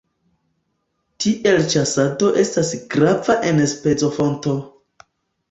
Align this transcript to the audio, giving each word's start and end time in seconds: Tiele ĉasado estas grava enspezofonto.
Tiele 1.25 1.65
ĉasado 1.73 2.31
estas 2.45 2.73
grava 2.95 3.37
enspezofonto. 3.53 4.57